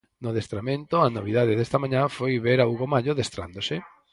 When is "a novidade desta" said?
1.01-1.81